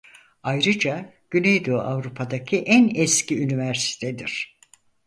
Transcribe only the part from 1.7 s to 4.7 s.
Avrupa'daki en eski üniversitedir.